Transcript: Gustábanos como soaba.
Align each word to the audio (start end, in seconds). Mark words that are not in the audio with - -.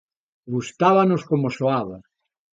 Gustábanos 0.53 1.21
como 1.29 1.47
soaba. 1.57 1.97